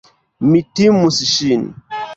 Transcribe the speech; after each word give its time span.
Mi 0.53 0.61
timus 0.79 1.21
ŝin. 1.35 1.73